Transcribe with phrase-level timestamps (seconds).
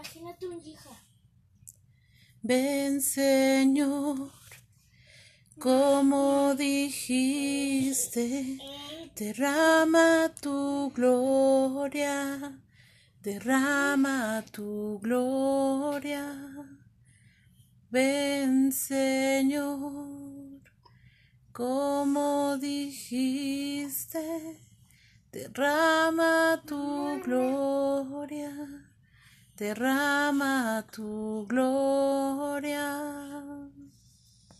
[0.00, 0.90] Imagínate un hija.
[2.42, 4.30] Ven Señor,
[5.58, 8.56] como dijiste,
[9.14, 12.58] derrama tu gloria,
[13.22, 16.34] derrama tu gloria.
[17.90, 20.62] Ven Señor,
[21.52, 24.62] como dijiste,
[25.30, 27.59] derrama tu gloria
[29.60, 31.89] derrama tu gloria.